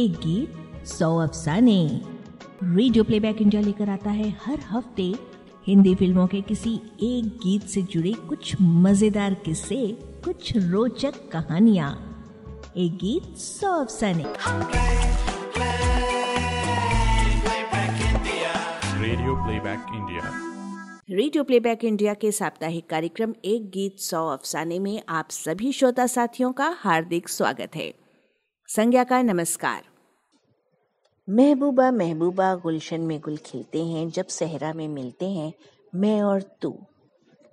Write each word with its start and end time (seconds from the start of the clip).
एक 0.00 0.12
गीत 0.16 0.86
सौ 0.88 1.06
अफसाने। 1.18 1.80
रेडियो 2.64 3.02
प्लेबैक 3.04 3.40
इंडिया 3.42 3.62
लेकर 3.62 3.88
आता 3.90 4.10
है 4.10 4.28
हर 4.44 4.60
हफ़्ते 4.68 5.02
हिंदी 5.66 5.94
फ़िल्मों 5.94 6.26
के 6.26 6.40
किसी 6.42 6.72
एक 7.02 7.26
गीत 7.42 7.66
से 7.68 7.82
जुड़े 7.84 8.12
कुछ 8.28 8.54
मज़ेदार 8.60 9.34
किस्से 9.44 9.76
कुछ 10.24 10.56
रोचक 10.56 11.18
कहानियाँ। 11.32 11.90
एक 12.76 12.96
गीत 12.96 13.36
सौ 13.38 13.72
अफसाने। 13.80 14.24
Radio 19.02 19.34
playback 19.44 19.94
India 19.94 20.32
radio 21.10 21.44
playback 21.44 21.84
India 21.84 22.14
के 22.14 22.32
साप्ताहिक 22.32 22.88
कार्यक्रम 22.90 23.34
एक 23.44 23.70
गीत 23.70 23.98
सौ 24.00 24.26
अफसाने 24.28 24.78
में 24.78 25.00
आप 25.10 25.30
सभी 25.34 25.72
श्रोता 25.72 26.06
साथियों 26.08 26.52
का 26.52 26.74
हार्दिक 26.78 27.28
स्वागत 27.28 27.76
है। 27.76 27.92
संज्ञा 28.68 29.02
का 29.04 29.22
नमस्कार। 29.22 29.89
महबूबा 31.28 31.90
महबूबा 31.90 32.54
गुलशन 32.54 33.00
में 33.00 33.20
गुल 33.20 33.36
खिलते 33.36 33.84
हैं, 33.84 34.08
जब 34.10 34.26
सहरा 34.26 34.72
में 34.72 34.88
मिलते 34.88 35.30
हैं, 35.30 35.52
मैं 35.94 36.22
और 36.22 36.42
तू। 36.42 36.78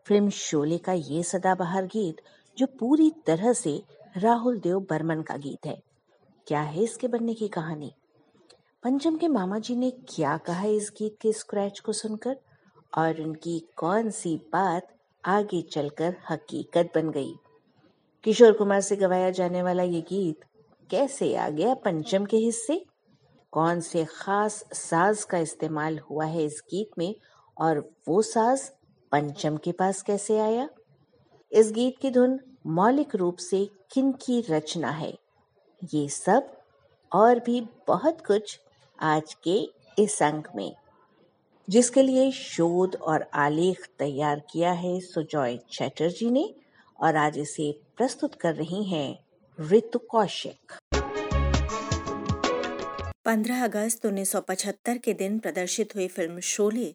फ़िल्म 0.03 0.30
शोले 0.30 0.77
का 0.77 0.94
ये 0.94 1.23
सदाबहार 1.23 1.85
गीत, 1.85 2.16
जो 2.58 2.67
पूरी 2.80 3.11
तरह 3.25 3.53
से 3.53 3.84
राहुल 4.17 4.59
देव 4.59 4.80
बर्मन 4.80 5.22
का 5.22 5.38
गीत 5.38 5.66
है। 5.66 5.84
क्या 6.48 6.61
है 6.61 6.84
इसके 6.84 7.08
बनने 7.08 7.34
की 7.34 7.48
कहानी? 7.48 7.94
पंचम 8.84 9.17
के 9.17 9.27
मामा 9.27 9.59
जी 9.59 9.75
ने 9.75 9.91
क्या 9.91 10.38
कहा 10.38 10.66
इस 10.66 10.91
गीत 10.97 11.16
के 11.22 11.34
स्क्रैच 11.34 11.80
को 11.80 11.94
सुनकर? 11.94 12.38
और 12.97 13.22
उनकी 13.22 13.67
कौन 13.75 14.09
सी 14.09 14.36
बात 14.38 14.88
आगे 15.25 15.61
चलकर 15.61 16.16
हकीकत 16.30 16.92
बन 16.95 17.09
गई? 17.09 17.33
किशोर 18.23 18.52
कुमार 18.52 18.81
से 18.81 18.95
गवाया 18.95 19.30
जाने 19.30 19.64
वाला 19.64 19.83
ये 19.83 20.02
गीत 20.02 20.39
कैसे 20.89 21.36
आ 21.36 21.49
गया 21.49 21.73
पंचम 21.73 22.25
के 22.25 22.38
हिस्से? 22.38 22.86
कौन 23.52 23.80
से 23.80 24.06
खास 24.06 24.66
साज 24.73 25.23
का 25.23 25.38
इस्तेमाल 25.38 26.00
हुआ 26.00 26.26
है 26.26 26.44
इस 26.44 26.64
गीत 26.66 26.90
में 26.98 27.16
और 27.58 27.89
वो 28.08 28.22
साज 28.22 28.72
पंचम 29.12 29.58
के 29.58 29.72
पास 29.72 30.02
कैसे 30.02 30.39
आया? 30.39 30.70
इस 31.52 31.72
गीत 31.72 31.98
की 32.02 32.12
धुन 32.12 32.39
मौलिक 32.67 33.16
रूप 33.16 33.38
से 33.38 33.70
किन 33.92 34.12
की 34.12 34.42
रचना 34.42 34.89
है? 34.89 35.17
ये 35.94 36.09
सब 36.09 36.58
और 37.14 37.39
भी 37.39 37.67
बहुत 37.88 38.26
कुछ 38.26 38.59
आज 39.00 39.34
के 39.34 39.70
इस 40.00 40.23
अंक 40.23 40.48
में। 40.56 40.76
जिसके 41.70 42.02
लिए 42.02 42.32
शोध 42.32 42.95
और 42.95 43.26
आलेख 43.34 43.89
तैयार 44.00 44.39
किया 44.39 44.72
है 44.72 45.00
सुजॉय 45.00 45.58
चैटर्जी 45.58 46.32
ने 46.32 46.56
और 47.00 47.16
आज 47.16 47.38
इसे 47.38 47.80
प्रस्तुत 47.98 48.36
कर 48.36 48.56
रही 48.56 48.84
हैं 48.84 49.20
ऋतु 49.61 50.00
कौशिक। 50.00 50.73
15 53.28 53.64
अगस्त 53.64 54.06
1975 54.06 54.97
के 55.06 55.14
दिन 55.14 55.38
प्रदर्शित 55.39 55.95
हुई 55.95 56.08
फ़िल्म 56.08 56.39
शोले 56.50 56.86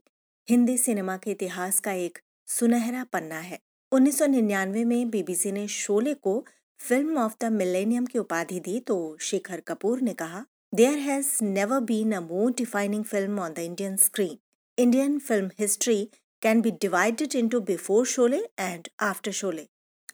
हिंदी 0.48 0.76
सिनेमा 0.78 1.16
के 1.16 1.30
इतिहास 1.30 1.80
का 1.80 1.92
एक 1.94 2.18
सुनहरा 2.48 3.02
पन्ना 3.12 3.38
है। 3.40 3.58
1999 3.92 4.84
में 4.84 5.10
बीबीसी 5.10 5.52
ने 5.52 5.66
शोले 5.68 6.14
को 6.16 6.34
फ़िल्म 6.80 7.18
ऑफ़ 7.18 7.34
द 7.40 7.52
मिलेनियम 7.52 8.06
की 8.06 8.18
उपाधि 8.18 8.60
दी 8.60 8.78
तो 8.80 8.96
शेखर 9.20 9.60
कपूर 9.68 10.00
ने 10.00 10.14
कहा, 10.14 10.44
there 10.74 10.98
has 10.98 11.28
never 11.44 11.80
been 11.92 12.12
a 12.12 12.20
more 12.22 12.50
defining 12.58 13.04
film 13.04 13.38
on 13.40 13.52
the 13.52 13.58
Indian 13.60 13.96
screen. 13.98 14.36
Indian 14.78 15.18
film 15.20 15.50
history 15.60 16.02
can 16.42 16.60
be 16.62 16.70
divided 16.80 17.36
into 17.36 17.60
before 17.66 18.06
Sholay 18.06 18.42
and 18.58 18.88
after 19.02 19.32
Sholay. 19.42 19.68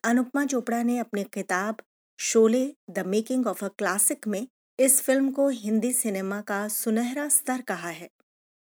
Anupama 0.05 0.45
Chopra 0.47 0.83
ने 0.83 0.99
अपनी 0.99 1.25
किताब 1.33 1.83
Sholay 2.19 2.69
the 2.91 3.07
making 3.09 3.47
of 3.47 3.65
a 3.65 3.69
classic 3.79 4.29
में 4.29 4.47
इस 4.81 5.01
film 5.03 5.31
को 5.31 5.49
Hindi 5.49 5.93
cinema 5.93 6.41
का 6.41 6.69
सुनहरा 6.69 7.29
स्तर 7.29 7.61
कहा 7.61 7.89
है। 7.89 8.09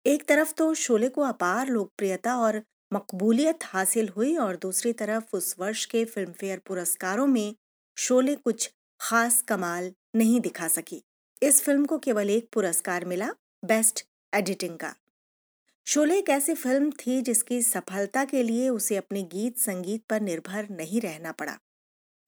एक 0.06 0.24
तरफ़ 0.24 0.53
तो 0.53 0.74
शोले 0.74 1.09
को 1.09 1.22
अपार 1.22 1.68
लोकप्रियता 1.68 2.35
और 2.35 2.62
मकबूलियत 2.94 3.59
हासिल 3.63 4.09
हुई 4.09 4.35
और 4.35 4.56
दूसरी 4.56 4.94
तरफ़ 4.94 5.23
उस 5.34 5.56
वर्ष 5.59 5.85
के 5.85 6.06
फ़िल्म 6.06 6.31
फेयर 6.31 6.59
पुरस्कारों 6.59 7.28
में 7.28 7.56
शोले 7.97 8.35
कुछ 8.35 8.69
खास 9.00 9.41
कमाल 9.41 9.91
नहीं 10.16 10.40
दिखा 10.41 10.68
सकी। 10.68 11.03
इस 11.44 11.62
फ़िल्म 11.62 11.85
को 11.85 11.97
केवल 11.97 12.29
एक 12.29 12.50
पुरस्कार 12.53 13.06
मिला, 13.06 13.29
बेस्ट 13.66 14.06
एडिटिंग 14.35 14.78
का। 14.78 14.96
शोले 15.88 16.18
एक 16.18 16.29
ऐसी 16.29 16.53
फ़िल्म 16.53 16.91
थी 16.91 17.22
जिसकी 17.22 17.62
सफलता 17.62 18.25
के 18.25 18.44
लिए 18.44 18.69
उसे 18.69 18.96
अपने 18.96 19.23
गीत 19.23 19.57
संगीत 19.57 20.03
पर 20.09 20.22
निर्भर 20.22 20.68
नहीं 20.69 21.02
रहना 21.02 21.31
पड़ा। 21.31 21.57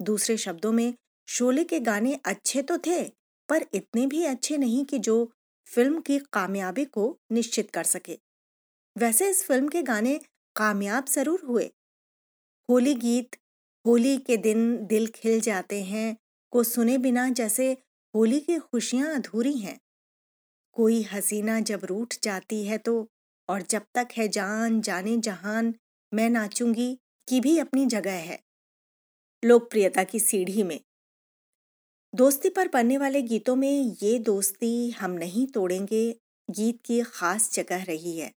दूसरे 0.01 0.37
शब्दों 0.37 0.71
में, 0.71 0.93
शोले 1.27 1.63
के 1.63 1.79
गाने 1.79 2.19
अच्छे 2.25 2.61
तो 2.61 2.77
थे 2.77 3.24
पर 3.49 3.65
इतने 3.73 4.05
भी 4.07 4.23
अच्छे 4.25 4.57
नहीं 4.57 4.85
कि 4.85 4.99
जो 4.99 5.31
फ़िल्म 5.67 6.01
की 6.01 6.19
कामयाबी 6.33 6.85
को 6.85 7.17
निश्चित 7.31 7.71
कर 7.71 7.83
सके। 7.83 8.17
वैसे 8.95 9.29
इस 9.29 9.43
फ़िल्म 9.45 9.67
के 9.67 9.81
गाने 9.81 10.19
कामयाब 10.55 11.05
ज़रूर 11.05 11.41
हुए। 11.41 11.71
होली 12.69 12.93
गीत, 12.93 13.35
होली 13.85 14.17
के 14.17 14.37
दिन 14.37 14.85
दिल 14.85 15.07
खिल 15.07 15.39
जाते 15.39 15.83
हैं 15.83 16.15
को 16.51 16.63
सुने 16.63 16.97
बिना 16.97 17.29
जैसे 17.29 17.71
होली 18.13 18.39
की 18.39 18.57
खुशियाँ 18.57 19.15
अधूरी 19.15 19.57
हैं। 19.57 19.79
कोई 20.73 21.01
हसीना 21.03 21.59
जब 21.59 21.85
रूठ 21.85 22.15
जाती 22.23 22.65
है 22.65 22.77
तो 22.77 23.07
और 23.49 23.61
जब 23.61 23.81
तक 23.95 24.07
है 24.17 24.27
जान 24.27 24.81
जाने 24.81 25.17
जहान, 25.17 25.73
मैं 26.13 26.29
नाचूँगी 26.29 26.93
की 27.27 27.39
भी 27.39 27.57
अपनी 27.57 27.85
जगह 27.85 28.11
है। 28.11 28.39
लोकप्रियता 29.43 30.03
की 30.03 30.19
सीढ़ी 30.19 30.63
में 30.63 30.79
दोस्ती 32.15 32.49
पर 32.49 32.67
बनने 32.67 32.97
वाले 32.97 33.21
गीतों 33.21 33.55
में 33.55 33.95
ये 34.03 34.19
दोस्ती 34.19 34.89
हम 34.89 35.11
नहीं 35.11 35.47
तोड़ेंगे, 35.47 36.15
गीत 36.49 36.79
की 36.85 37.01
खास 37.01 37.51
जगह 37.53 37.83
रही 37.83 38.17
है। 38.17 38.31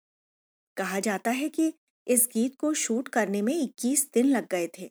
कहा 0.76 1.00
जाता 1.00 1.30
है 1.30 1.48
कि 1.48 1.72
इस 2.06 2.28
गीत 2.32 2.56
को 2.56 2.74
शूट 2.74 3.08
करने 3.08 3.42
में 3.42 3.54
21 3.54 4.12
दिन 4.14 4.26
लग 4.26 4.48
गए 4.48 4.68
थे 4.78 4.90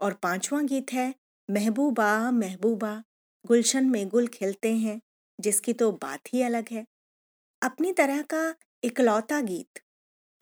और 0.00 0.12
पांचवा 0.12 0.62
गीत 0.62 0.92
है, 0.92 1.14
महबूबा 1.50 2.30
महबूबा, 2.30 3.04
गुलशन 3.46 3.84
में 3.84 4.08
गुल 4.08 4.26
खिलते 4.26 4.74
हैं, 4.74 5.00
जिसकी 5.40 5.72
तो 5.72 5.92
बात 5.92 6.20
ही 6.32 6.42
अलग 6.42 6.64
है। 6.70 6.86
अपनी 7.62 7.92
तरह 7.92 8.22
का 8.22 8.54
इकलौता 8.84 9.40
गीत, 9.40 9.80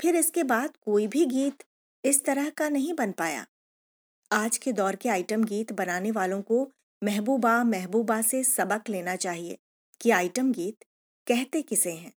फिर 0.00 0.16
इसके 0.16 0.42
बाद 0.42 0.76
कोई 0.76 1.06
भी 1.06 1.26
गीत 1.26 1.64
इस 2.04 2.24
तरह 2.24 2.50
का 2.50 2.68
नहीं 2.68 2.94
बन 2.94 3.12
पाया। 3.12 3.46
आज 4.32 4.58
के 4.58 4.72
दौर 4.72 4.96
के 4.96 5.08
आइटम 5.08 5.44
गीत 5.44 5.72
बनाने 5.72 6.10
वालों 6.10 6.42
को 6.42 6.72
महबूबा 7.02 7.62
महबूबा 7.64 8.20
से 8.22 8.42
सबक 8.44 8.88
लेना 8.88 9.14
चाहिए 9.16 9.58
कि 10.00 10.10
आइटम 10.10 10.52
गीत 10.52 10.84
कहते 11.26 11.62
किसे 11.62 11.92
हैं। 11.92 12.12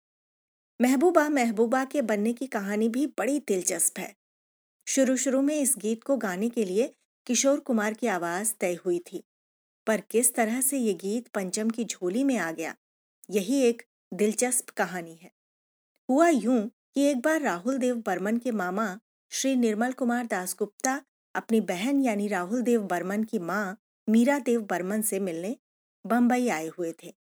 महबूबा 0.81 1.29
महबूबा 1.29 1.85
के 1.85 2.03
बनने 2.03 2.33
की 2.33 2.47
कहानी 2.47 2.89
भी 2.89 3.07
बड़ी 3.19 3.39
दिलचस्प 3.39 3.99
है। 3.99 4.15
शुरू 4.87 5.17
शुरू 5.17 5.41
में 5.43 5.55
इस 5.57 5.75
गीत 5.79 6.03
को 6.03 6.17
गाने 6.17 6.49
के 6.49 6.65
लिए 6.65 6.95
किशोर 7.27 7.61
कुमार 7.61 7.95
की 7.95 8.07
आवाज़ 8.07 8.53
तय 8.61 8.79
हुई 8.87 8.99
थी, 8.99 9.23
पर 9.87 10.01
किस 10.01 10.35
तरह 10.35 10.61
से 10.61 10.79
ये 10.79 10.95
गीत 10.95 11.29
पंचम 11.29 11.71
की 11.71 11.85
झोली 11.85 12.25
में 12.25 12.37
आ 12.39 12.51
गया, 12.53 12.75
यही 13.31 13.61
एक 13.63 13.83
दिलचस्प 14.13 14.71
कहानी 14.71 15.15
है। 15.15 15.31
हुआ 16.09 16.29
यूँ 16.29 16.71
कि 16.95 17.03
एक 17.03 17.21
बार 17.21 17.41
राहुल 17.41 17.79
देव 17.79 18.03
बर्मन 18.07 18.37
के 18.37 18.51
मामा 18.53 18.99
श्री 19.33 19.55
निर्मल 19.57 19.93
कुमार 19.93 20.27
दासगुप्ता 20.27 21.01
अपनी 21.35 21.61
बहन 21.61 22.01
यानी 22.01 22.29
राहुल 22.29 22.63
देव 22.63 22.83
बर्मन 22.83 23.25
की 23.25 23.39
माँ 23.39 23.77
मीरा 24.09 24.39
देव 24.39 24.61
बर्मन 24.61 25.03
से 25.03 25.19
मिलने 25.21 25.57
बम्बई 26.05 26.49
आए 26.49 26.67
हुए 26.69 26.93
थे। 27.03 27.15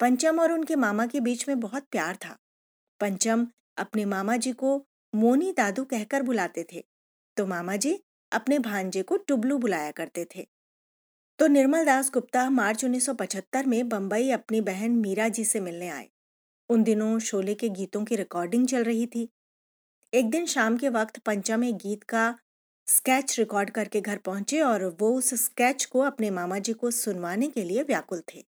पंचम 0.00 0.40
और 0.40 0.52
उनके 0.52 0.76
मामा 0.76 1.06
के 1.06 1.20
बीच 1.20 1.48
में 1.48 1.60
बहुत 1.60 1.86
प्यार 1.90 2.16
था। 2.16 2.36
पंचम 3.00 3.46
अपने 3.76 4.04
मामा 4.04 4.36
जी 4.36 4.52
को 4.52 4.76
मोनी 5.14 5.52
दादू 5.52 5.84
कहकर 5.84 6.22
बुलाते 6.22 6.66
थे 6.72 6.84
तो 7.36 7.46
मामा 7.46 7.76
जी 7.76 7.98
अपने 8.32 8.58
भांजे 8.58 9.02
को 9.02 9.16
टुबलू 9.16 9.58
बुलाया 9.58 9.90
करते 9.90 10.26
थे। 10.36 10.46
तो 11.38 11.46
निर्मल 11.46 11.84
दास 11.84 12.10
गुप्ता 12.10 12.48
मार्च 12.50 12.84
1975 12.84 13.66
में 13.66 13.88
बम्बई 13.88 14.30
अपनी 14.30 14.60
बहन 14.60 14.90
मीरा 14.90 15.28
जी 15.28 15.44
से 15.44 15.60
मिलने 15.60 15.88
आए। 15.88 16.08
उन 16.70 16.82
दिनों 16.82 17.18
शोले 17.18 17.54
के 17.54 17.68
गीतों 17.68 18.04
की 18.04 18.16
रिकॉर्डिंग 18.16 18.66
चल 18.68 18.84
रही 18.84 19.06
थी। 19.06 19.28
एक 20.12 20.30
दिन 20.30 20.46
शाम 20.46 20.76
के 20.76 20.88
वक्त 20.88 21.18
पंचम 21.18 21.64
एक 21.64 21.76
गीत 21.76 22.02
का 22.02 22.38
स्केच 22.88 23.38
रिकॉर्ड 23.38 23.70
करके 23.70 24.00
घर 24.00 24.16
पहुँचे 24.16 24.60
और 24.60 24.84
वो 25.00 25.12
उस 25.18 25.34
स्केच 25.34 25.84
को 25.84 26.00
अपने 26.00 26.30
मामा 26.30 26.58
जी 26.58 26.72
को 26.72 26.90
सुनवाने 26.90 27.48
के 27.48 27.64
लिए 27.64 27.82
व्याकुल 27.82 28.22
थे। 28.34 28.44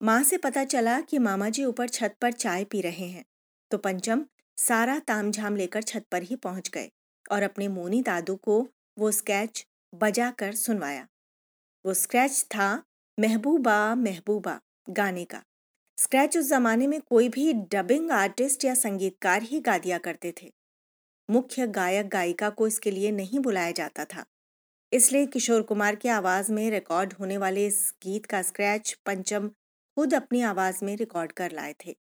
माँ 0.00 0.22
से 0.22 0.36
पता 0.36 0.64
चला 0.64 1.00
कि 1.00 1.18
मामा 1.18 1.48
जी 1.48 1.64
ऊपर 1.64 1.88
छत 1.88 2.16
पर 2.20 2.32
चाय 2.32 2.64
पी 2.64 2.80
रहे 2.80 3.06
हैं 3.06 3.24
तो 3.70 3.78
पंचम 3.78 4.24
सारा 4.58 4.98
तामझाम 4.98 5.56
लेकर 5.56 5.82
छत 5.82 6.04
पर 6.12 6.22
ही 6.22 6.36
पहुँच 6.36 6.70
गए 6.70 6.90
और 7.32 7.42
अपने 7.42 7.68
मोनी 7.68 8.02
दादू 8.02 8.36
को 8.36 8.60
वो 8.98 9.10
स्केच 9.10 9.66
बजा 9.92 10.30
कर 10.30 10.54
सुनवाया। 10.54 11.06
वो 11.84 11.94
स्केच 11.94 12.42
था 12.50 12.82
महबूबा 13.18 13.94
महबूबा 13.94 14.58
गाने 14.90 15.24
का। 15.24 15.42
स्क्रैच 15.98 16.36
उस 16.38 16.48
जमाने 16.48 16.86
में 16.86 17.00
कोई 17.00 17.28
भी 17.28 17.52
डबिंग 17.52 18.10
आर्टिस्ट 18.10 18.64
या 18.64 18.74
संगीतकार 18.74 19.42
ही 19.42 19.60
गा 19.60 19.78
दिया 19.78 19.98
करते 19.98 20.34
थे। 20.42 20.50
मुख्य 21.30 21.66
गायक 21.66 22.08
गायिका 22.08 22.50
को 22.50 22.66
इसके 22.66 22.90
लिए 22.90 23.10
नहीं 23.10 23.38
बुलाया 23.38 23.70
जाता 23.70 24.04
था। 24.04 24.24
इसलिए 24.92 25.26
किशोर 25.26 25.62
कुमार 25.62 25.94
की 25.94 26.08
आवाज़ 26.08 26.52
में 26.52 26.70
रिकॉर्ड 26.70 27.12
होने 27.12 27.38
वाले 27.38 27.66
इस 27.66 27.94
गीत 28.02 28.26
का 28.26 28.42
स्क्रैच 28.42 28.98
पंचम 29.06 29.48
खुद 29.96 30.14
अपनी 30.14 30.42
आवाज़ 30.42 30.84
में 30.84 30.96
रिकॉर्ड 30.96 31.32
कर 31.32 31.52
लाए 31.52 31.74
थे। 31.86 31.96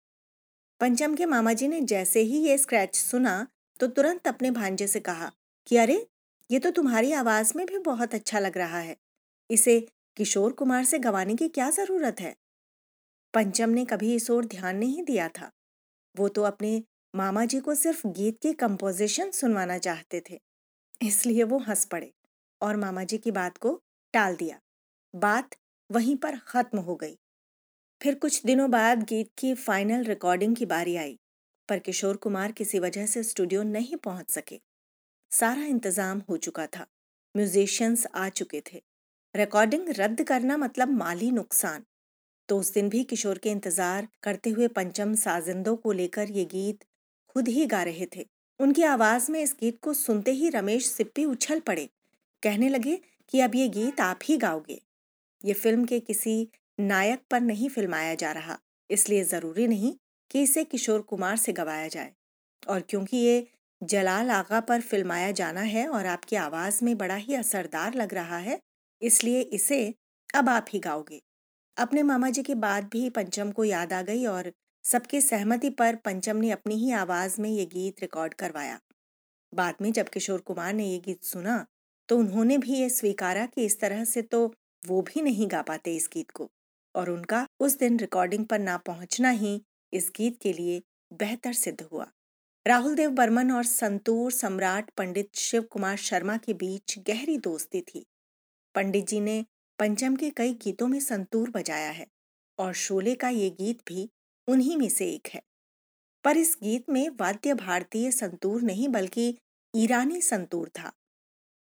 पंचम 0.80 1.16
के 1.16 1.26
मामा 1.26 1.52
जी 1.52 1.68
ने 1.68 1.80
जैसे 1.80 2.20
ही 2.20 2.38
ये 2.38 2.58
स्क्रैच 2.58 2.94
सुना 2.94 3.46
तो 3.80 3.86
तुरंत 3.86 4.28
अपने 4.28 4.50
भांजे 4.50 4.86
से 4.86 5.00
कहा 5.00 5.32
कि, 5.66 5.76
अरे, 5.76 6.06
ये 6.50 6.58
तो 6.58 6.70
तुम्हारी 6.70 7.12
आवाज़ 7.12 7.52
में 7.56 7.66
भी 7.66 7.78
बहुत 7.78 8.14
अच्छा 8.14 8.38
लग 8.38 8.58
रहा 8.58 8.78
है। 8.78 8.96
इसे 9.50 9.88
किशोर 10.16 10.52
कुमार 10.52 10.84
से 10.84 10.98
गवाने 10.98 11.36
की 11.36 11.48
क्या 11.48 11.70
ज़रूरत 11.70 12.20
है? 12.20 12.36
पंचम 13.34 13.70
ने 13.70 13.84
कभी 13.84 14.14
इस 14.14 14.30
ओर 14.30 14.44
ध्यान 14.44 14.76
नहीं 14.76 15.02
दिया 15.02 15.28
था। 15.28 15.50
वो 16.16 16.28
तो 16.28 16.42
अपने 16.42 16.82
मामा 17.14 17.44
जी 17.44 17.58
को 17.60 17.74
सिर्फ़ 17.74 18.06
गीत 18.08 18.38
की 18.42 18.52
कंपोजिशन 18.54 19.30
सुनवाना 19.30 19.76
चाहते 19.78 20.20
थे, 20.20 20.38
इसलिए 21.00 21.44
वो 21.44 21.58
हंस 21.58 21.84
पड़े 21.84 22.12
और 22.60 22.76
मामा 22.76 23.02
जी 23.04 23.18
की 23.18 23.30
बात 23.30 23.56
को 23.56 23.72
टाल 24.14 24.36
दिया। 24.36 24.58
बात 25.14 25.56
वहीं 25.90 26.16
पर 26.16 26.36
खत्म 26.46 26.78
हो 26.78 26.94
गई। 26.94 27.16
फिर 28.00 28.14
कुछ 28.14 28.44
दिनों 28.46 28.70
बाद 28.70 29.02
गीत 29.04 29.30
की 29.38 29.52
फाइनल 29.56 30.04
रिकॉर्डिंग 30.04 30.54
की 30.56 30.66
बारी 30.66 30.94
आई, 30.96 31.18
पर 31.68 31.78
किशोर 31.78 32.16
कुमार 32.16 32.52
किसी 32.52 32.78
वजह 32.78 33.06
से 33.06 33.22
स्टूडियो 33.22 33.62
नहीं 33.64 33.96
पहुँच 33.96 34.30
सके। 34.30 34.60
सारा 35.32 35.64
इंतज़ाम 35.64 36.22
हो 36.28 36.36
चुका 36.38 36.66
था। 36.66 36.86
म्यूजिशियंस 37.34 38.06
आ 38.06 38.28
चुके 38.30 38.62
थे। 38.72 38.82
रिकॉर्डिंग 39.34 39.88
रद्द 39.98 40.22
करना 40.22 40.56
मतलब 40.56 40.92
माली 40.92 41.30
नुकसान। 41.32 41.84
तो 42.48 42.58
उस 42.58 42.72
दिन 42.74 42.88
भी 42.88 43.02
किशोर 43.04 43.38
के 43.38 43.50
इंतज़ार 43.50 44.08
करते 44.22 44.50
हुए 44.50 44.68
पंचम 44.70 45.14
साजिंदों 45.16 45.74
को 45.76 45.92
लेकर 45.92 46.30
ये 46.30 46.44
गीत 46.46 46.84
खुद 47.30 47.48
ही 47.48 47.66
गा 47.66 47.82
रहे 47.82 48.06
थे। 48.16 48.26
उनकी 48.60 48.82
आवाज़ 48.84 49.30
में 49.32 49.40
इस 49.42 49.54
गीत 49.60 49.78
को 49.82 49.92
सुनते 49.94 50.30
ही 50.32 50.48
रमेश 50.50 50.86
सिप्पी 50.86 51.24
उछल 51.24 51.60
पड़े। 51.60 51.88
कहने 52.42 52.68
लगे 52.68 52.98
कि 53.32 53.40
अब 53.40 53.54
ये 53.54 53.68
गीत 53.70 54.00
आप 54.00 54.18
ही 54.24 54.36
गाओगे। 54.38 54.80
ये 55.40 55.52
फ़िल्म 55.54 55.84
के 55.84 56.00
किसी 56.00 56.48
नायक 56.78 57.20
पर 57.30 57.40
नहीं 57.40 57.68
फिल्माया 57.68 58.14
जा 58.14 58.32
रहा, 58.32 58.58
इसलिए 58.90 59.24
ज़रूरी 59.24 59.66
नहीं 59.68 59.94
कि 60.30 60.42
इसे 60.42 60.64
किशोर 60.64 61.00
कुमार 61.02 61.36
से 61.36 61.52
गवाया 61.52 61.88
जाए। 61.88 62.12
और 62.62 62.80
क्योंकि 62.80 63.16
ये 63.16 63.46
जलाल 63.82 64.30
आगा 64.30 64.60
पर 64.60 64.80
फिल्माया 64.80 65.30
जाना 65.32 65.60
है 65.62 65.86
और 65.88 66.06
आपकी 66.06 66.36
आवाज़ 66.36 66.84
में 66.84 66.96
बड़ा 66.98 67.14
ही 67.16 67.34
असरदार 67.34 67.94
लग 67.94 68.14
रहा 68.14 68.38
है, 68.38 68.58
इसलिए 69.02 69.40
इसे 69.40 69.82
अब 70.34 70.48
आप 70.48 70.66
ही 70.72 70.78
गाओगे। 70.80 71.20
अपने 71.76 72.02
मामा 72.02 72.30
जी 72.30 72.42
की 72.42 72.54
बात 72.56 72.84
भी 72.84 73.08
पंचम 73.10 73.50
को 73.50 73.64
याद 73.64 73.92
आ 73.92 74.02
गई 74.02 74.24
और 74.26 74.52
सबकी 74.84 75.20
सहमति 75.20 75.68
पर 75.70 75.96
पंचम 75.96 76.36
ने 76.36 76.50
अपनी 76.50 76.74
ही 76.74 76.90
आवाज़ 76.92 77.40
में 77.40 77.48
ये 77.50 77.64
गीत 77.66 78.00
रिकॉर्ड 78.00 78.34
करवाया। 78.34 78.78
बाद 79.52 79.74
में 79.82 79.90
जब 79.92 80.08
किशोर 80.08 80.40
कुमार 80.40 80.72
ने 80.74 80.86
ये 80.86 80.98
गीत 80.98 81.22
सुना 81.24 81.64
तो 82.08 82.18
उन्होंने 82.18 82.58
भी 82.58 82.74
ये 82.74 82.88
स्वीकारा 82.90 83.44
कि 83.46 83.64
इस 83.64 83.78
तरह 83.80 84.04
से 84.04 84.22
तो 84.22 84.46
वो 84.82 85.00
भी 85.02 85.22
नहीं 85.22 85.48
गा 85.50 85.62
पाते 85.62 85.94
इस 85.96 86.08
गीत 86.12 86.30
को 86.30 86.50
और 86.94 87.10
उनका 87.10 87.46
उस 87.60 87.78
दिन 87.78 87.98
रिकॉर्डिंग 87.98 88.46
पर 88.46 88.58
ना 88.58 88.76
पहुँचना 88.76 89.30
ही 89.30 89.60
इस 89.92 90.10
गीत 90.16 90.38
के 90.42 90.52
लिए 90.52 90.82
बेहतर 91.12 91.52
सिद्ध 91.52 91.80
हुआ। 91.82 92.06
राहुल 92.66 92.94
देव 92.94 93.10
बर्मन 93.10 93.50
और 93.50 93.64
संतूर 93.64 94.32
सम्राट 94.32 94.90
पंडित 94.90 95.36
शिव 95.36 95.62
कुमार 95.62 95.96
शर्मा 95.98 96.36
के 96.36 96.54
बीच 96.54 96.98
गहरी 97.06 97.36
दोस्ती 97.38 97.80
थी। 97.84 98.06
पंडित 98.74 99.08
जी 99.08 99.20
ने 99.20 99.44
पंचम 99.78 100.16
के 100.16 100.30
कई 100.30 100.52
गीतों 100.54 100.88
में 100.88 101.00
संतूर 101.00 101.50
बजाया 101.50 101.90
है 101.90 102.06
और 102.58 102.72
शोले 102.76 103.14
का 103.14 103.28
ये 103.28 103.50
गीत 103.50 103.78
भी 103.86 104.10
उन्हीं 104.50 104.76
में 104.76 104.88
से 104.88 105.10
एक 105.10 105.28
है। 105.28 105.42
पर 106.24 106.36
इस 106.36 106.56
गीत 106.62 106.88
में 106.90 107.08
वाद्य 107.20 107.54
भारतीय 107.54 108.10
संतूर 108.10 108.62
नहीं 108.62 108.88
बल्कि 108.88 109.34
ईरानी 109.74 110.20
संतूर 110.22 110.68
था। 110.68 110.92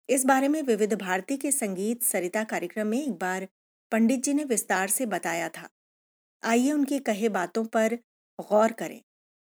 इस 0.10 0.26
बारे 0.26 0.48
में 0.48 0.62
विविध 0.64 0.94
भारती 0.94 1.38
के 1.38 1.52
संगीत 1.52 2.04
सरिता 2.04 2.44
कार्यक्रम 2.44 2.88
में 2.88 3.02
एक 3.02 3.12
बार 3.12 3.48
पंडित 3.92 4.24
जी 4.24 4.34
ने 4.34 4.44
विस्तार 4.44 4.90
से 4.90 5.06
बताया 5.06 5.50
था। 5.50 5.70
आइए 6.44 6.72
उनकी 6.72 7.00
कहे 7.00 7.30
बातों 7.30 7.64
पर 7.66 7.96
गौर 8.40 8.72
करें। 8.72 9.02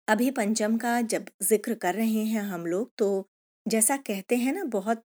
अभी 0.09 0.31
पंचम 0.31 0.77
का 0.77 1.01
जब 1.03 1.27
ज़िक्र 1.43 1.75
कर 1.75 1.95
रहे 1.95 2.25
हैं 2.25 2.43
हम 2.43 2.67
लोग 2.67 2.91
तो 2.99 3.29
जैसा 3.67 3.97
कहते 3.97 4.37
हैं 4.37 4.53
ना, 4.53 4.65
बहुत 4.65 5.05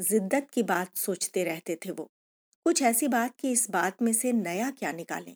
जिद्दत 0.00 0.48
की 0.52 0.62
बात 0.62 0.96
सोचते 0.96 1.44
रहते 1.44 1.78
थे 1.86 1.90
वो। 1.90 2.10
कुछ 2.66 2.82
ऐसी 2.82 3.08
बात 3.08 3.34
कि 3.40 3.52
इस 3.52 3.66
बात 3.70 4.02
में 4.02 4.12
से 4.12 4.32
नया 4.32 4.70
क्या 4.70 4.92
निकालें? 4.92 5.34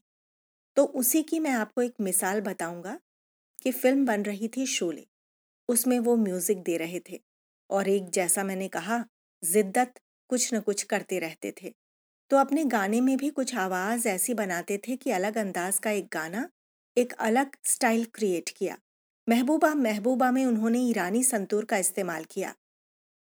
तो 0.77 0.85
उसी 0.85 1.23
की 1.23 1.41
मैं 1.41 1.51
आपको 1.51 1.83
एक 1.83 1.95
मिसाल 2.01 2.41
बताऊँगा 2.41 2.99
कि 3.59 3.73
फ़िल्म 3.73 4.05
बन 4.07 4.23
रही 4.23 4.49
थी 4.49 4.67
शोले। 4.67 5.07
उसमें 5.69 5.99
वो 5.99 6.17
म्यूज़िक 6.17 6.63
दे 6.63 6.77
रहे 6.77 7.01
थे 7.11 7.21
और 7.71 7.89
एक 7.89 8.11
जैसा 8.11 8.45
मैंने 8.45 8.69
कहा, 8.69 9.05
जिद्दत 9.43 10.01
कुछ 10.31 10.53
न 10.55 10.61
कुछ 10.61 10.83
करते 10.83 11.19
रहते 11.19 11.53
थे। 11.63 11.73
तो 12.31 12.37
अपने 12.37 12.65
गाने 12.65 13.01
में 13.01 13.17
भी 13.17 13.31
कुछ 13.31 13.55
आवाज़ 13.55 14.09
ऐसी 14.09 14.35
बनाते 14.35 14.79
थे 14.79 14.97
कि 14.97 15.11
अलग 15.11 15.39
अंदाज 15.39 15.79
का 15.79 15.91
एक 15.91 16.09
गाना 16.13 16.49
एक 16.97 17.13
अलग 17.21 17.57
स्टाइल 17.65 18.05
क्रिएट 18.15 18.49
किया। 18.49 18.77
महबूबा 19.29 19.75
महबूबा 19.75 20.31
में 20.31 20.45
उन्होंने 20.47 20.81
ईरानी 20.81 21.23
संतूर 21.25 21.65
का 21.65 21.77
इस्तेमाल 21.77 22.25
किया। 22.25 22.55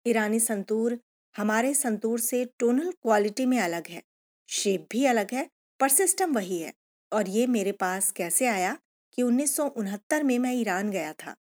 ईरानी 0.06 0.40
संतूर 0.40 0.99
हमारे 1.34 1.75
संतूर 1.75 2.20
से 2.20 2.44
टोनल 2.58 2.90
क्वालिटी 2.93 3.46
में 3.46 3.58
अलग 3.60 3.87
है, 3.87 4.02
शेप 4.49 4.87
भी 4.90 5.04
अलग 5.04 5.34
है, 5.34 5.49
पर 5.81 5.88
सिस्टम 5.88 6.32
वही 6.32 6.58
है। 6.58 6.72
और 7.12 7.29
ये 7.29 7.47
मेरे 7.49 7.73
पास 7.75 8.11
कैसे 8.12 8.47
आया 8.47 8.76
कि 9.19 9.23
उन्नीस 9.23 9.56
सौ 9.56 9.67
उनहत्तर 9.69 10.23
में 10.23 10.38
मैं 10.38 10.53
ईरान 10.53 10.91
गया 10.91 11.12
था 11.14 11.35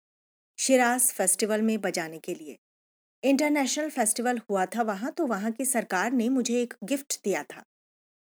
शिराज 0.59 1.13
फेस्टिवल 1.13 1.63
में 1.63 1.81
बजाने 1.81 2.19
के 2.19 2.35
लिए। 2.35 2.57
इंटरनेशनल 3.23 3.89
फेस्टिवल 3.91 4.41
हुआ 4.51 4.65
था 4.67 4.83
वहाँ 4.83 5.11
तो 5.13 5.27
वहाँ 5.27 5.51
की 5.53 5.65
सरकार 5.65 6.13
ने 6.13 6.29
मुझे 6.29 6.61
एक 6.63 6.75
गिफ्ट 6.85 7.19
दिया 7.25 7.43
था। 7.45 7.63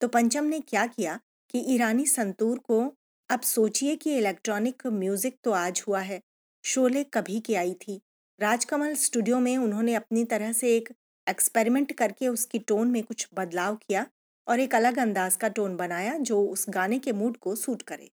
तो 0.01 0.07
पंचम 0.07 0.43
ने 0.45 0.59
क्या 0.61 0.85
किया 0.87 1.19
कि 1.53 1.63
ईरानी 1.73 2.05
संतूर 2.07 2.57
को, 2.59 2.81
अब 3.29 3.41
सोचिए 3.41 3.95
कि 3.95 4.17
इलेक्ट्रॉनिक 4.17 4.87
म्यूज़िक 4.87 5.37
तो 5.43 5.51
आज 5.51 5.83
हुआ 5.87 5.99
है, 6.01 6.21
शोले 6.63 7.03
कभी 7.03 7.39
की 7.39 7.55
आई 7.55 7.73
थी। 7.81 7.99
राजकमल 8.39 8.93
स्टूडियो 8.95 9.39
में 9.39 9.57
उन्होंने 9.57 9.93
अपनी 9.95 10.23
तरह 10.25 10.51
से 10.53 10.75
एक 10.75 10.89
एक्सपेरिमेंट 11.27 11.91
करके 11.91 12.27
उसकी 12.27 12.59
टोन 12.59 12.87
में 12.87 13.03
कुछ 13.03 13.27
बदलाव 13.35 13.75
किया 13.77 14.05
और 14.47 14.59
एक 14.59 14.75
अलग 14.75 14.99
अंदाज 14.99 15.35
का 15.35 15.47
टोन 15.47 15.75
बनाया 15.75 16.17
जो 16.17 16.45
उस 16.45 16.65
गाने 16.69 16.99
के 16.99 17.11
मूड 17.11 17.37
को 17.37 17.55
सूट 17.55 17.81
करे। 17.81 18.11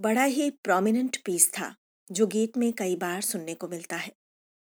बड़ा 0.00 0.24
ही 0.24 0.50
प्रोमिनेंट 0.50 1.16
पीस 1.24 1.52
था, 1.52 1.76
जो 2.12 2.26
गीत 2.26 2.56
में 2.56 2.72
कई 2.72 2.96
बार 2.96 3.20
सुनने 3.20 3.54
को 3.54 3.68
मिलता 3.68 3.96
है। 3.96 4.12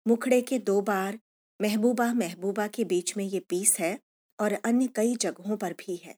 मुखड़े 0.07 0.41
के 0.41 0.59
दो 0.59 0.81
बार, 0.81 1.19
महबूबा 1.61 2.13
महबूबा 2.13 2.67
के 2.67 2.83
बीच 2.83 3.17
में 3.17 3.25
ये 3.25 3.39
पीस 3.39 3.79
है 3.79 3.99
और 4.39 4.53
अन्य 4.53 4.87
कई 4.87 5.15
जगहों 5.15 5.57
पर 5.57 5.73
भी 5.73 5.95
है। 5.95 6.15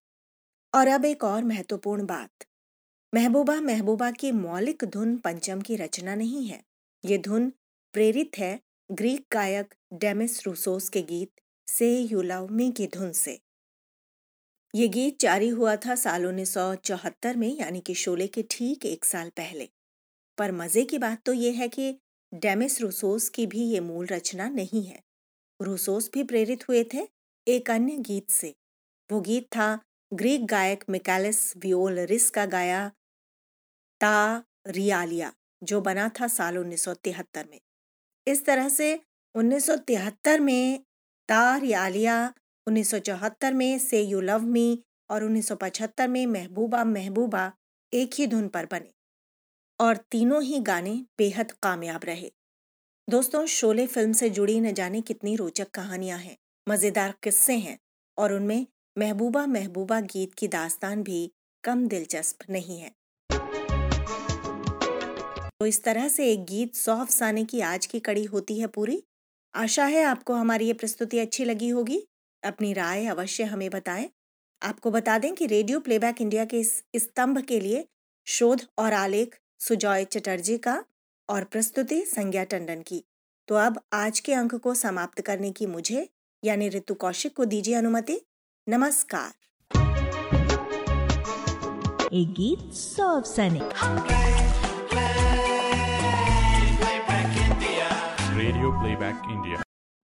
और 0.75 0.87
अब 0.87 1.05
एक 1.05 1.23
और 1.23 1.43
महत्वपूर्ण 1.43 2.05
बात, 2.05 2.29
महबूबा 3.15 3.61
महबूबा 3.61 4.11
की 4.11 4.31
मौलिक 4.31 4.83
धुन 4.83 5.17
पंचम 5.17 5.61
की 5.61 5.75
रचना 5.75 6.15
नहीं 6.15 6.47
है। 6.47 6.63
ये 7.05 7.17
धुन 7.17 7.53
प्रेरित 7.93 8.31
है 8.37 8.59
ग्रीक 8.91 9.25
गायक 9.31 9.75
डेमिस 9.93 10.47
रूसोस 10.47 10.89
के 10.89 11.01
गीत 11.01 11.31
से 11.67 11.99
यू 11.99 12.21
लव 12.21 12.47
मी 12.51 12.71
की 12.71 12.87
धुन 12.87 13.11
से। 13.11 13.42
ये 14.73 14.87
गीत 14.87 15.19
जारी 15.19 15.47
हुआ 15.49 15.75
था 15.75 15.95
साल 15.95 16.25
उन्नीस 16.25 16.53
सौ 16.53 16.75
चौहत्तर 16.75 17.35
में, 17.37 17.57
यानी 17.57 17.79
कि 17.79 17.93
शोले 17.93 18.27
के 18.27 18.43
ठीक 18.51 18.85
एक 18.85 19.05
साल 19.05 19.29
पहले। 19.29 19.69
पर 20.37 20.51
मज़े 20.51 20.83
की 20.83 20.97
बात 20.97 21.21
तो 21.25 21.33
ये 21.33 21.51
है 21.51 21.67
कि 21.67 21.99
डेमिस 22.33 22.81
रूसोस 22.81 23.29
की 23.29 23.45
भी 23.47 23.63
ये 23.63 23.79
मूल 23.79 24.05
रचना 24.05 24.49
नहीं 24.49 24.83
है। 24.85 25.01
रूसोस 25.59 26.09
भी 26.13 26.23
प्रेरित 26.23 26.67
हुए 26.69 26.83
थे 26.93 27.07
एक 27.47 27.71
अन्य 27.71 27.97
गीत 27.97 28.31
से। 28.31 28.53
वो 29.09 29.21
गीत 29.21 29.45
था 29.45 29.79
ग्रीक 30.11 30.45
गायक 30.45 30.83
मिकैलिस 30.89 31.57
वियोल 31.57 31.99
रिस 31.99 32.29
का 32.29 32.45
गाया 32.45 32.87
ता 34.01 34.43
रियालिया, 34.67 35.33
जो 35.63 35.81
बना 35.81 36.09
था 36.19 36.27
साल 36.27 36.57
उन्नीस 36.57 36.83
सौ 36.83 36.93
तिहत्तर 36.93 37.47
में। 37.51 37.59
इस 38.27 38.45
तरह 38.45 38.69
से 38.69 38.99
1973 39.35 40.39
में 40.39 40.79
ता 41.29 41.57
रियालिया 41.57 42.33
1974 42.67 43.53
में 43.53 43.79
से 43.79 44.01
यू 44.01 44.21
लव 44.21 44.41
मी 44.41 44.83
और 45.09 45.23
1975 45.23 46.07
में 46.07 46.25
महबूबा 46.25 46.83
महबूबा 46.83 47.51
एक 47.93 48.11
ही 48.13 48.27
धुन 48.27 48.47
पर 48.47 48.65
बने। 48.65 48.93
और 49.79 49.97
तीनों 49.97 50.43
ही 50.43 50.59
गाने 50.59 51.05
बेहद 51.17 51.51
कामयाब 51.51 52.01
रहे। 52.03 52.31
दोस्तों, 53.09 53.45
शोले 53.45 53.87
फ़िल्म 53.87 54.13
से 54.13 54.29
जुड़ी 54.29 54.59
न 54.59 54.73
जाने 54.73 55.01
कितनी 55.01 55.35
रोचक 55.35 55.71
कहानियाँ 55.71 56.19
हैं, 56.19 56.37
मज़ेदार 56.69 57.13
किस्से 57.23 57.53
हैं 57.53 57.79
और 58.17 58.33
उनमें 58.33 58.67
महबूबा 58.97 59.45
महबूबा 59.45 60.01
गीत 60.01 60.33
की 60.33 60.47
दास्तान 60.47 61.03
भी 61.03 61.31
कम 61.63 61.87
दिलचस्प 61.87 62.37
नहीं 62.49 62.79
है। 62.79 62.91
तो 65.59 65.65
इस 65.65 65.83
तरह 65.83 66.07
से 66.07 66.31
एक 66.33 66.45
गीत 66.45 66.75
सौ 66.75 66.95
अफसाने 66.95 67.45
की 67.45 67.61
आज 67.61 67.85
की 67.85 67.99
कड़ी 67.99 68.23
होती 68.23 68.59
है 68.59 68.67
पूरी। 68.67 69.03
आशा 69.55 69.85
है 69.85 70.03
आपको 70.03 70.33
हमारी 70.33 70.67
ये 70.67 70.73
प्रस्तुति 70.73 71.19
अच्छी 71.19 71.45
लगी 71.45 71.69
होगी। 71.69 72.07
अपनी 72.43 72.73
राय 72.73 73.05
अवश्य 73.05 73.43
हमें 73.43 73.69
बताएँ। 73.69 74.09
आपको 74.61 74.91
बता 74.91 75.17
दें 75.17 75.33
कि 75.35 75.45
रेडियो 75.45 75.79
प्लेबैक 75.79 76.21
इंडिया 76.21 76.45
के 76.45 76.59
इस 76.59 76.83
स्तंभ 76.95 77.41
के 77.41 77.59
लिए 77.59 77.87
शोध 78.27 78.61
और 78.77 78.93
आलेख 78.93 79.37
सुजॉय 79.59 80.05
चटर्जी 80.05 80.57
का 80.57 80.83
और 81.29 81.43
प्रस्तुति 81.43 82.01
संज्ञा 82.05 82.43
टंडन 82.43 82.81
की। 82.81 83.03
तो 83.47 83.55
अब 83.55 83.79
आज 83.93 84.19
के 84.19 84.33
अंक 84.33 84.55
को 84.55 84.73
समाप्त 84.73 85.21
करने 85.21 85.51
की 85.51 85.65
मुझे 85.65 86.09
यानी 86.43 86.69
ऋतु 86.69 86.93
कौशिक 86.93 87.35
को 87.35 87.45
दीजिए 87.45 87.75
अनुमति। 87.75 88.19
नमस्कार। 88.69 89.33
एक 92.13 92.33
गीत 92.33 92.73
सौ 92.73 93.19
रेडियो 98.37 98.71
प्लेबैक 98.71 99.21
इंडिया। 99.31 99.63